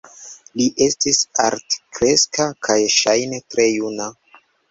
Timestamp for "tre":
3.55-3.67